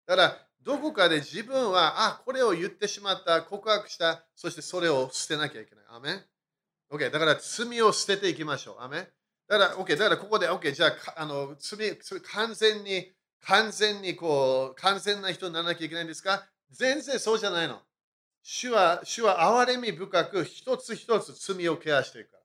[0.05, 5.85] だから、どこかで自分は、あ、これを言ってしまった、告白した、そしてそれを捨てなきゃいけない。
[5.89, 6.25] アメン
[6.91, 8.83] ?OK、だから罪を捨てていきましょう。
[8.83, 9.09] アメン？
[9.49, 11.99] だから、OK、だからここで、OK、じゃあ、あの罪、
[12.33, 16.47] 完全に、完全にこう、完全な人にならなきゃいけないんですか？
[16.71, 17.81] 全然そうじゃないの。
[18.43, 22.43] 主は、主は憐れみ深く一つ一つ罪をケアしていくから。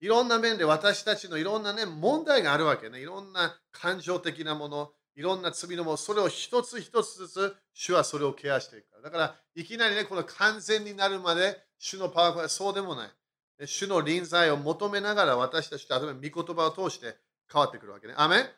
[0.00, 3.00] いろんな面で私たちのいろんなね、問題があるわけね。
[3.00, 9.02] いろんな感情的なもの、いろんな罪のも、それを一つ一つずつ、主はそれをケアしていくから。
[9.02, 13.66] だから、いきなりね、この完全になるまで、主のパワーはそうでもない。
[13.66, 17.16] 主の臨在を求めながら私たちと、例えば御言葉を通して
[17.52, 18.14] 変わってくるわけね。
[18.16, 18.48] アメン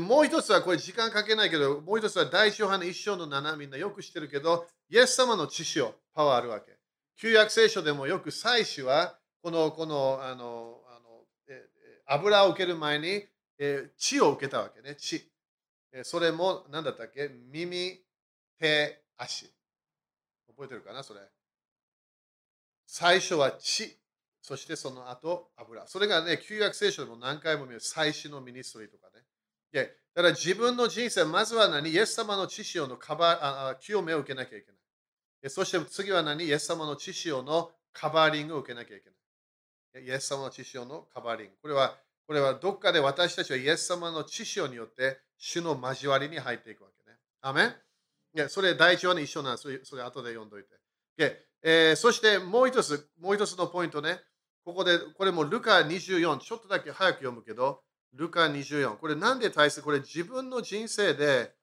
[0.00, 6.76] もう一つは、これ時間かけないけど、もう一つは第一ヨハネ一章の7、みんなよく知ってるけど、イエス様の知識をパワーあるわけ。
[7.16, 11.68] 旧約聖書でもよく祭司は、この、この、あの、あのえ
[12.06, 13.24] 油を受ける前に、
[13.58, 15.30] え血を受けたわけね、血。
[16.04, 17.28] それも、何だったっけ？
[17.50, 18.00] 耳、
[18.58, 19.50] 手、足。
[20.48, 21.20] 覚えてるかな、それ。
[22.86, 23.96] 最初は血、
[24.42, 25.86] そしてその後油。
[25.86, 29.22] それがね、旧約聖書でも何回も見る、最初のミニストリーとかね。
[30.14, 31.90] だから自分の人生、まずは何？
[31.90, 34.72] イエス様の知識のカバあ清めを受けなきゃいけな
[35.46, 35.50] い。
[35.50, 36.44] そして次は何？
[36.44, 39.10] イエス様の知識のカバーリングを受けなきゃいけ
[39.98, 40.06] ない。
[40.06, 41.52] イエス様の知識のカバーリング。
[41.60, 47.16] これは、これはどっかで私たちはイエス様の知識によって主の交わりに入っていくわけね。
[47.40, 47.74] アメン？
[48.34, 49.80] いやそれ第一話に一緒なんです。
[49.84, 50.68] それ後で読んどいて。
[51.62, 54.20] えー、そしてもう一つ、もう一つのポイントね。
[54.64, 57.80] ここで、これもルカ24、ちょっとだけ早く読むけど、
[58.12, 58.96] ルカ24。
[58.96, 59.82] これなんで大切？
[59.82, 61.54] これ自分の人生で、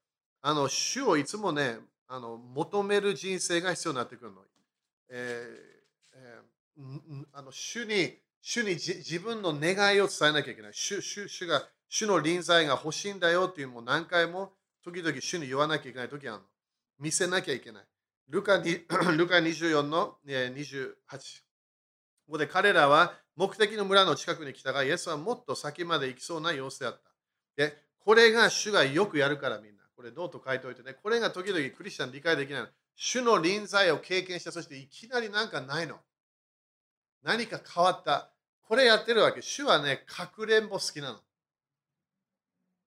[0.41, 4.41] あの、主をいつもね、あの求める人生が必要になってくるの。
[5.09, 10.71] えーえー、あの主に、主に自分の願いを伝えなきゃいけない。
[10.73, 14.51] 主主主が主の臨在が欲しいんだよっていうのも何回も
[14.83, 16.43] 時々主に言わなきゃいけない時あるの。
[16.99, 17.83] 見せなきゃいけない。
[18.27, 18.85] ルカ ル
[19.27, 20.93] カ24の28。
[22.25, 26.99] ここで彼らは目的の村の近くに来たが、イエスはもっと先まで行きそうな様子であった。
[27.55, 29.83] で、これが主がよくやるからみんな。
[29.95, 30.93] これノート書いておいてね。
[31.01, 32.67] これが時々クリスチャン理解できない。
[32.97, 35.95] 主の臨在を経験した、そしていきなりなんかないの。
[37.23, 38.32] 何か変わった。
[38.67, 39.41] これやってるわけ。
[39.41, 41.19] 主はね、かくれんぼ好きなの。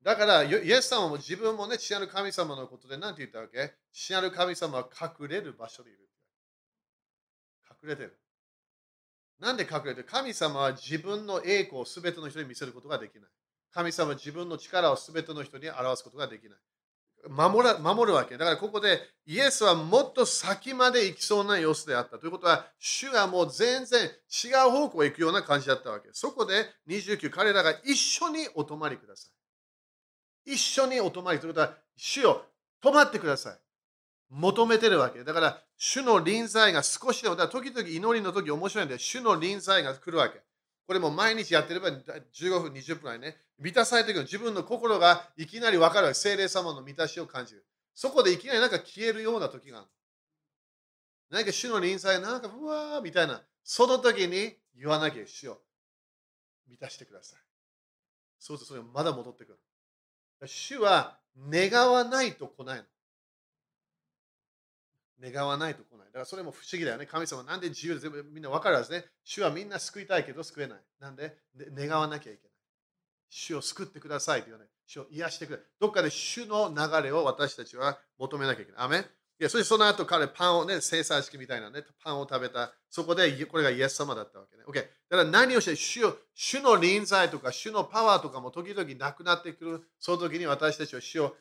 [0.02, 3.74] だから、イエス様も自分もね、父なる神様のことで何て言ったわけ？
[3.92, 4.88] 父なる神様は
[5.20, 5.98] 隠れる場所にいる。
[7.82, 8.16] 隠れてる。
[9.40, 10.04] なんで隠れてる？
[10.04, 13.22] 神様は自分の栄光を全ての人に見せることができない。
[13.72, 16.58] 神様は自分の力を全ての人に表すことができない。
[17.28, 18.36] 守ら守るわけ。
[18.36, 22.18] だからここでイエスはもっと先まで行きそうな様子であった。
[22.18, 24.08] ということは、主がもう全然
[24.44, 26.08] 違う方向へ行くような感じだったわけ。
[26.12, 29.28] そこで29、彼らが一緒にお泊まりくださ
[30.46, 30.54] い。
[30.54, 32.44] 一緒にお泊まりということは、主よ、
[32.80, 33.58] 泊まってください。
[34.30, 35.24] 求めてるわけ。
[35.24, 40.40] だから、主の臨在が少しでも、だ時々祈りの時面白いんで、主の臨在が来るわけ。
[40.86, 46.14] これも毎日やってれば15分、20分ぐらいね、満たされてくる自分の心がいきなり分かる。
[46.14, 47.64] 精霊様の満たしを感じる。
[47.94, 49.88] そこでいきなりなんか消えるような時がある。
[51.30, 53.42] 何か主の臨在、なんかうわーみたいな。
[53.64, 55.58] その時に言わなきゃ主よ。
[56.68, 57.40] 満たしてください。
[58.38, 59.58] そうするとそれまだ戻ってくる。
[60.46, 61.18] 主は
[61.50, 62.84] 願わないと来ないの。
[65.32, 65.95] 願わないと来ない。
[66.16, 67.04] だからそれも不思議だよね。
[67.04, 69.04] 神様なんで自由で全部みんな分かるはずね。
[69.22, 70.78] 主はみんな救いたいけど救えない。
[70.98, 71.36] なんで？
[71.74, 72.52] 願わなきゃいけない。
[73.28, 74.64] 主を救ってくださいというね。
[74.86, 75.58] 主を癒してくれ。
[75.78, 78.80] どっかで主の流れを私たちは求めなきゃいけない。
[78.86, 79.02] アメい
[79.40, 82.72] やそしてその後彼パンをね、生産式みたいなね、パンを食べた。
[82.88, 84.62] そこでこれがイエス様だったわけね。
[84.66, 84.72] OK。
[85.10, 86.00] だから何をして主
[86.34, 89.82] 主の臨在とか主のパワーとかも時々なくなってくる。
[90.00, 91.36] その時に私たちは主を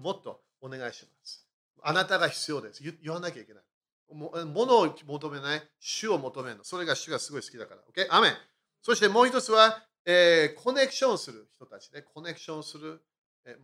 [0.00, 1.44] もっとお願いします。
[1.82, 2.84] あなたが必要です。
[3.02, 3.62] 言わなきゃいけない。
[4.12, 6.64] ものを求めない、主を求めるの。
[6.64, 7.80] それが主がすごい好きだから。
[7.82, 8.06] OK?
[8.10, 8.32] アメン。
[8.82, 12.02] そしてもう一つは、えー、コネクションする人たちね。
[12.02, 13.00] コネクションする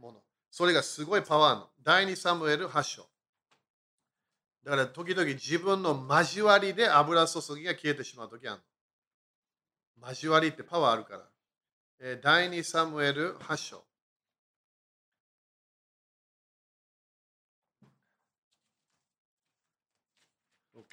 [0.01, 0.23] もの。
[0.51, 1.69] それがすごいパワーの。
[1.83, 3.07] 第2サムエル8章。
[4.65, 8.61] だから時々自分の交わりで油注ぎが消えてしまう時ある
[10.01, 10.09] の。
[10.09, 11.29] 交わりってパワーあるから。
[12.01, 13.88] えー、第2サムエル8章。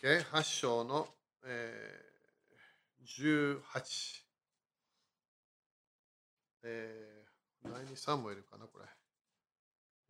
[0.02, 1.08] OK、8章の、
[1.46, 4.26] えー、18。
[6.68, 8.86] えー、第2サムエルかな、これ。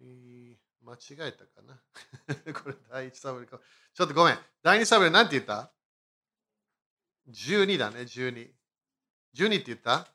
[0.01, 1.79] えー、間違えたかな？
[2.53, 3.59] これ第1サムエルか。
[3.93, 4.39] ちょっとごめん。
[4.61, 5.71] 第2サムエルなんて言った
[7.29, 8.53] ?12 だね、12。
[9.33, 10.07] 12って言った？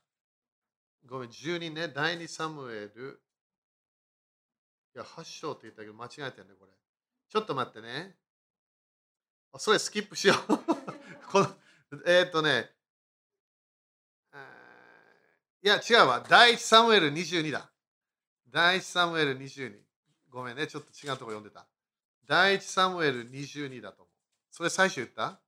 [1.07, 1.89] ごめん、12ね。
[1.89, 3.23] 第2サムエル。
[4.95, 6.73] いや、8章って言ったけど間違えたよね、これ。
[7.29, 8.19] ちょっと待ってね。
[9.59, 10.59] それスキップしよう
[11.31, 11.49] この
[12.07, 12.71] えー、っとね、
[15.63, 16.25] いや、違うわ。
[16.27, 17.71] 第一サムエル22だ。
[18.49, 19.79] 第一サムエル22。
[20.31, 21.67] ごめんね、ちょっと違うとこ読んでた。
[22.27, 24.09] 第一サムエル22だと思う。
[24.51, 25.39] それ最初言った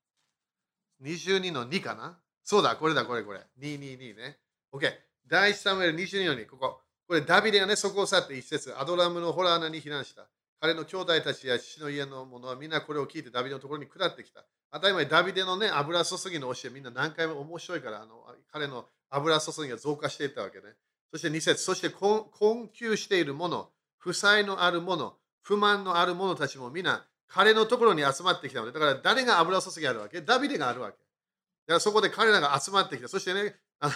[1.03, 2.19] ?22 の2かな？
[2.45, 3.41] そうだ、これだ、これ、これ。
[3.59, 4.39] 222ね。
[4.73, 4.93] OK。
[5.27, 6.81] 第1サムエル22の2、ここ。
[7.07, 10.29] これ、ダビデがね、そこを去って一節、アドラムのホラー穴に避難した。
[10.63, 14.45] 彼の兄弟たちや父の家の者はみんなこれを聞いてダビデのところに下ってきた。
[14.71, 20.65] 当たり前、ダビデのね、油注ぎの教え、みんな何回も面白いから、あの彼の油注ぎが増加していったわけね。
[21.11, 30.21] そして2節、そして困窮している者、負債のある者、不満のある者たちもみんな彼のところに集まってきたので、だから誰が油注ぎあるわけ？
[30.21, 30.97] ダビデがあるわけ。
[30.97, 33.09] だからそこで彼らが集まってきた。
[33.09, 33.95] そしてね、あの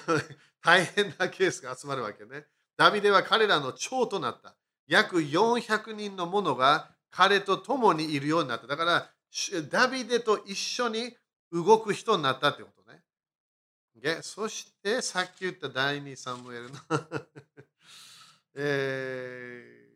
[0.64, 2.44] 大変なケースが集まるわけね。
[2.76, 4.56] ダビデは彼らの長となった。
[4.86, 8.66] 約400人の者が彼と共にいるようになった。
[8.66, 9.10] だから、
[9.70, 11.16] ダビデと一緒に
[11.52, 13.02] 動く人になったってことね。
[13.96, 16.78] でそして、さっき言った第2サムエルの
[18.54, 19.88] え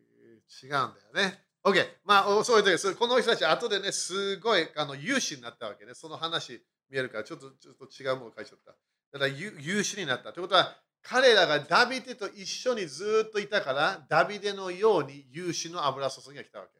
[0.49, 1.45] ー、違うんだよね。
[1.63, 1.97] OK。
[2.03, 2.95] まあ、そういう時です。
[2.95, 5.93] この人たち、後でね、すごいあの有志になったわけね。
[5.93, 8.71] その話見えるから、ちょっとちょっと違うものを書いちゃった。
[8.71, 10.33] だから有志になった。
[10.33, 16.71] ということは、彼らがダビデと一緒にずっといたから、ダビデのように有志の油注ぎが来たわけ。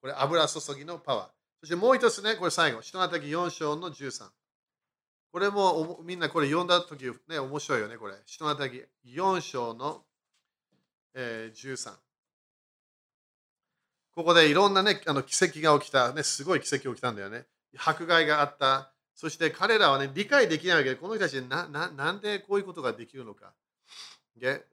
[0.00, 1.28] これ、油注ぎのパワー。
[1.60, 4.28] そしてもう一つね、これ最後、人のたき4章の13。
[5.30, 8.14] これもみんなこれ読んだとき、ね、面白いよね、これ。
[8.26, 10.02] 人のたき4章の、
[11.14, 11.92] えー、13。
[14.14, 17.46] ここでいろんなね、あの奇跡が起きた、ね、すごい奇跡が起きたんだよね。
[17.78, 18.91] 迫害があった。
[19.14, 23.52] そして彼らはね、理解できないわけで、この人たちなななんでこういうことができるのか。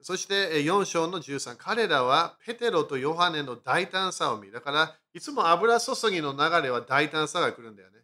[0.01, 7.99] そして4章の13、彼らはペテロとヨハネの大胆さを見、だからいつも油注ぎの流れは大胆さが来るんだよね。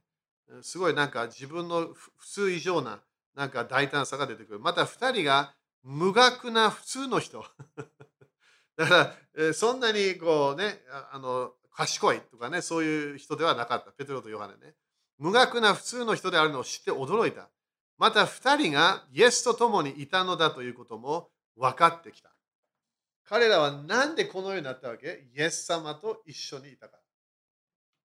[0.62, 3.00] すごいなんか自分の普通以上な
[3.36, 4.60] なんか大胆さが出てくる。
[4.60, 7.45] また2人が無学な普通の人。
[8.76, 13.91] だから、そんなにこうね、あの賢いとかね、そういう人ではなかった。
[13.91, 14.76] ペテロとヨハネね。
[15.17, 17.49] 無学な普通の人であるのを知って驚いた。
[17.97, 22.32] また2人がイエスと共にいたのだということも分かってきた。
[23.28, 25.23] 彼らは何でこのようになったわけ？
[25.36, 26.99] イエス様と一緒にいたから。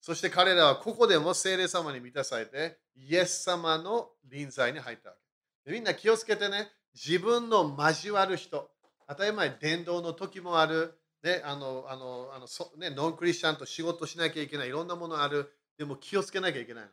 [0.01, 5.17] そして彼らはここでも聖霊様に満たされて、イエス様の臨在に入ったわ
[5.65, 5.73] け。
[5.73, 8.71] みんな気をつけてね、自分の交わる人、
[9.09, 12.47] 当たり前、伝道の時もある、ね、あのあのあの
[12.79, 15.53] ね、ノンクリスチャンと仕事しなきゃいけない、いろんなものある。
[15.79, 16.91] でも気をつけなきゃいけないの。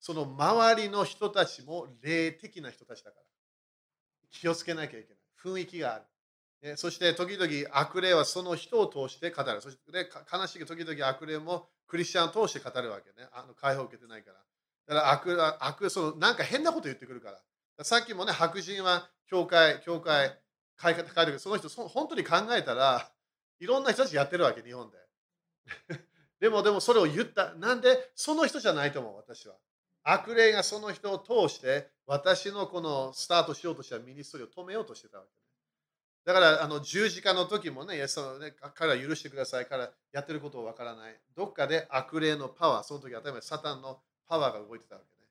[0.00, 3.22] その周りの人たちも霊的な人たちだから。
[4.30, 5.18] 気をつけなきゃいけない。
[5.42, 6.04] 雰囲気がある。
[6.70, 9.60] ね、そして時々悪霊はその人を通して語る。
[9.60, 13.28] そして、ね、悲しい時々悪霊もクリスチャンを通して語るわけね。
[13.32, 14.38] あの解放を受けてないから。
[14.86, 17.34] だから悪悪そのなんか変なこと言ってくるから。
[17.34, 17.42] か
[17.78, 20.38] らさっきもね、白人は教会、教会、
[20.80, 20.94] 書い。
[21.38, 23.10] その人、本当に考えたら
[23.58, 24.98] いろんな人たちやってるわけ、日本で。
[26.42, 27.54] でも、でもそれを言った。
[27.54, 29.54] なんでその人じゃないと思う、私は。
[30.02, 35.30] 悪霊がその人を通して私のこのスタートしようとしたミニストリーを止めようとしてたわけ。
[36.24, 41.16] だからあの十字架の時もね、イエス様ね彼は許してくださいからやってることをわからない。
[41.36, 45.28] どっかで悪霊のパワー、その時は例えばサタンのパワーが動いてたわけね。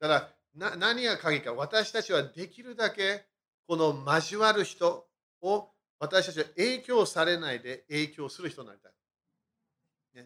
[0.00, 3.24] だから何が鍵か、私たちはできるだけ
[3.66, 5.06] この交わる人
[5.40, 8.92] を私たちは影響されないで影響する人になりたい。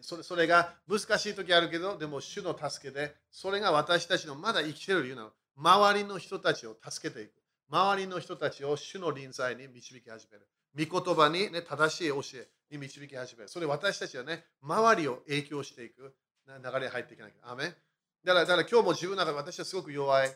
[0.01, 5.31] それそれが難しい時あるけど、でも主の助けで、それが私たちのまだ生きてる理由なの。
[5.55, 7.31] 周りの人たちを助けていく。
[7.69, 10.47] 周りの人たちを主の臨在に導き始める。
[10.87, 13.49] 御言葉に、ね、正しい教えに導き始める。
[13.49, 16.13] それ私たちはね、周りを影響していく
[16.47, 17.51] 流れに入っていかなきゃ。
[17.51, 17.73] アメン
[18.23, 20.29] だからだから今日も自分の中で私はすごく弱い。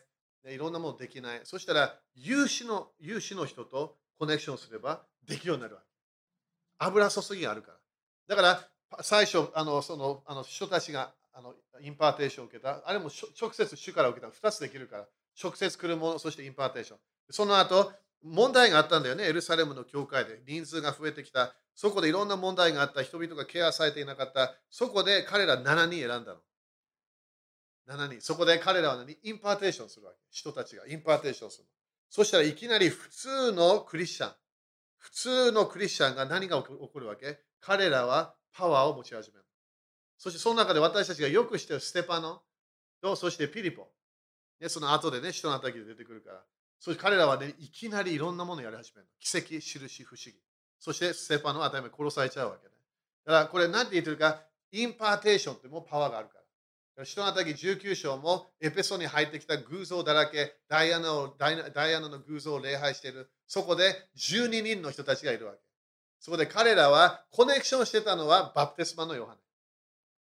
[0.48, 1.42] いろんなものできない。
[1.44, 5.88] そしたら、有志の有志の人とコネクションすればできるようになるわけ。
[6.80, 7.78] 油注ぎがあるから。
[8.28, 8.71] だから、
[9.02, 12.82] 最初、あのそのあの人たちがあの impartation を受けた。
[12.86, 14.32] あれも直接主から受けた。
[14.32, 15.08] 2つできるから。
[15.42, 17.00] 直接来るもの、そして impartation。
[17.30, 19.24] その後、問題があったんだよね。
[19.24, 20.42] エルサレムの教会で。
[20.46, 21.56] 人数が増えてきた。
[21.74, 23.02] そこでいろんな問題があった。
[23.02, 24.54] 人々がケアされていなかった。
[24.70, 26.42] そこで彼ら7人選んだの。
[27.88, 28.22] 7人。
[28.22, 29.18] そこで彼らは何？
[29.24, 30.18] impartation するわけ。
[30.30, 31.68] 人たちが impartation する。
[32.10, 34.32] そしたらいきなり普通のクリスチャン。
[34.98, 37.40] 普通のクリスチャンが何が起こるわけ？
[37.62, 39.46] 彼らはパワーを持ち始める。
[40.18, 42.42] そしてその中で私たちがよく知ってるステパノ
[43.02, 43.88] と、そしてピリポ。
[44.60, 46.44] ね、その後でね、使徒の働きで出てくるから。
[46.80, 49.08] そして彼らはね、いきなりいろんなものをやり始める。
[49.20, 50.34] 奇跡、印、不思議。
[50.80, 52.74] そしてステパノは当たり前殺されちゃうわけね。
[53.26, 54.42] だからこれ何て言ってるか、
[54.72, 56.36] impartation ってもうパワーがあるか
[56.98, 57.06] ら。
[57.06, 63.32] 使徒の働き19章もエペソに入ってきた偶像だらけ、ダイアナをダイアナの偶像を礼拝している。
[63.48, 65.60] そこで12人の人たちがいるわけ。
[66.22, 69.36] そこで彼らはコネクションしてたのはバプテスマのヨハ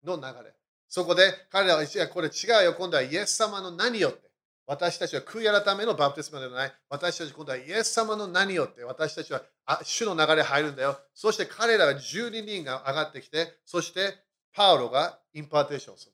[0.05, 0.55] ネの流れ。
[0.89, 2.75] そこで彼らは、いや、これ違うよ。
[2.75, 4.31] 今度はイエス様の何よって。
[4.67, 6.73] 私たちは悔い改めのバプテスマではない。
[6.89, 8.83] 私たち今度はイエス様の何よって。
[8.83, 9.43] 私たちは
[9.83, 10.99] 主の流れ入るんだよ。
[11.13, 14.15] そして彼らが12人が上がってきて、そして
[14.55, 16.13] パウロが impartation する。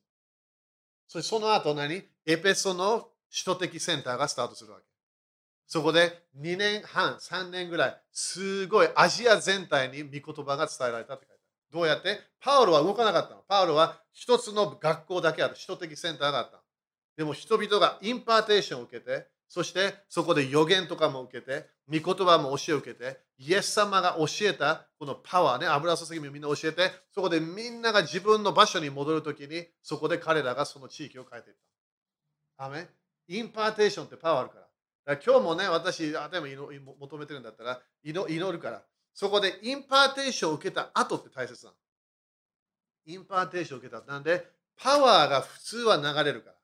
[1.06, 2.02] そしてその後何？
[2.26, 4.84] エペソの使徒的センターがスタートするわけ。
[5.72, 11.40] そこで2年半、3年ぐらい、すごいアジア全体に御言葉が伝えられたって書いてある。
[11.72, 12.18] どうやって？
[12.40, 13.42] パウロは動かなかったの。
[13.46, 16.62] パウロは一つの学校だけある、使徒的センターがあったの。
[17.16, 31.56] でも人々が impartation を受けて、そしてそこで預言とかも受けて、御言葉も教えを受けて、イエス様が教えたこのパワーね、油注ぎもみんな教えて、そこでみんなが自分の場所に戻るときに、そこで彼らがその地域を変えていっ
[32.58, 32.64] た。
[32.64, 32.88] アメ
[33.28, 34.66] impartation ってパワーあるから。
[35.04, 36.46] だ今日もね、私、あでも
[37.00, 38.82] 求めてるんだったら祈るから。
[39.14, 41.76] そこで impartation を受けた後って大切なの。
[43.06, 44.02] インパーテーションを受けた。
[44.02, 44.46] なんで、
[44.76, 46.56] パワーが普通は流れるから。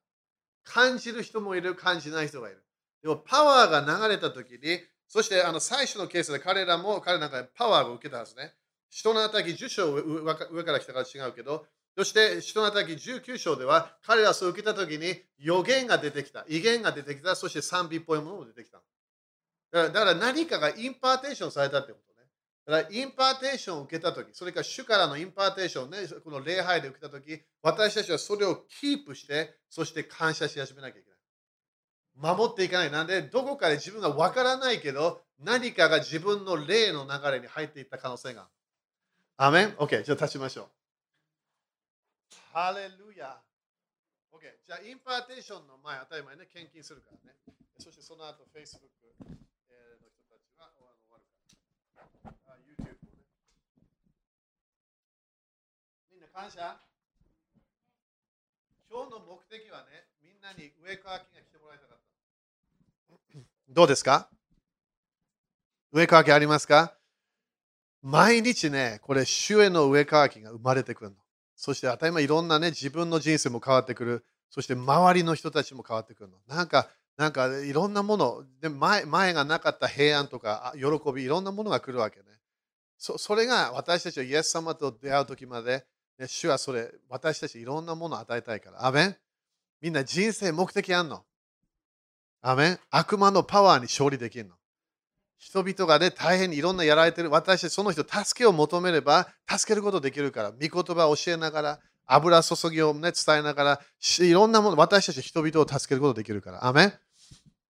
[0.65, 2.63] 感じる人もいる、感じない人がいる。
[3.03, 8.55] でも、パワーが流れたときに、そしてあの最初のケースで彼らも彼なんかパワーを受けたはずね。
[8.91, 11.67] 使徒の働き10章上から来たから違うけど、
[11.97, 18.83] そして使徒の働き19章では彼らを受けたときに預言が出てきた、異言が出てきた、そして賛美っぽいものも出てきた。
[19.73, 22.29] だから何かが impartation されたってことね。
[22.67, 31.17] だから impartation を受けたとき、それから主からの impartation ね、この礼拝で受けたとき、私たちはそれをキープして、そして感謝し始めなきゃいけな
[32.27, 32.37] い。
[32.37, 32.91] 守っていかない。
[32.91, 38.51] なんで、どこかで自分がわからないけど、何かが自分の霊の流れに入っていった可能性がある。
[39.39, 40.76] アメン ?OK、じゃあ立ちましょう。
[42.57, 43.37] ハレルヤ。
[44.33, 47.37] OK、じゃあ impartation の前、当たり前ね、献金するからね。
[47.77, 48.89] そしてその後、Facebook
[49.21, 51.29] の人たちは終わる
[51.93, 52.57] から。
[52.65, 53.29] YouTube もね。
[56.11, 56.81] みんな感謝？
[58.89, 63.39] 今日の目的はね、みんなに上川家が来てもらいたかった。
[63.69, 64.31] どうですか？
[65.93, 66.97] 上川家ありますか？
[68.01, 71.17] 毎日ね、これ、主への上川家が生まれてくるの。
[71.57, 74.25] そして当たり前いろんなね、自分の人生も変わってくる。
[74.51, 76.37] そして周りの人たちも変わってくるの。
[76.47, 82.25] なんか、なんかいろんなもの、で前前がなかった平安とか喜び、いろんなものが来るわけね。
[82.99, 85.87] そそれが私たちはイエス様と出会う時まで、
[86.19, 88.87] ね、主はそれ、私たちいろんなものを与えたいから。
[88.87, 89.17] アメン
[89.81, 91.25] みんな人生目的あんの。
[92.43, 94.55] アメン悪魔のパワーに勝利できるの。
[95.39, 97.31] 人々がね、大変にいろんなやられてる。
[97.31, 100.51] 私たちその人、助けを求めれば、助けることできるから。
[100.51, 103.81] 御言葉を教えながら、油注ぎを、ね、伝えながら、
[104.21, 106.67] いろんなもの、私たち人々を助けることできるから。
[106.67, 106.93] アメン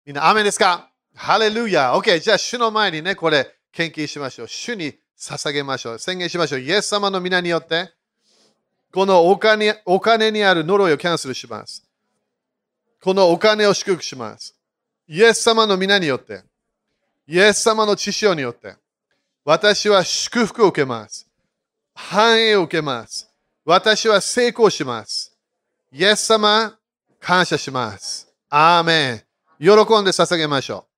[0.05, 0.91] みんな、アメンですか？
[1.15, 4.49] ハレルヤ !OK、じゃあ、主の前にね、これ、献金しましょう。
[4.49, 5.99] 主に捧げましょう。
[5.99, 6.61] 宣言しましょう。
[6.61, 7.93] イエス様の皆によって、
[8.93, 11.83] このお金お金にある呪いをキャンセルします。
[13.01, 14.55] このお金を祝福します。
[15.09, 16.43] イエス様の皆によって、
[17.33, 18.75] イエス様の血潮によって、
[19.43, 21.27] 私は祝福を受けます。
[21.95, 23.27] 繁栄を受けます。
[23.65, 25.35] 私は成功します。
[25.91, 26.77] イエス様、
[27.19, 28.31] 感謝します。
[28.51, 29.23] アーメン。
[29.59, 29.71] 喜
[30.03, 30.92] んで捧げましょう。